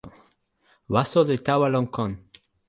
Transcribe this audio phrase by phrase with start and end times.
[0.93, 2.11] waso li tawa lon kon.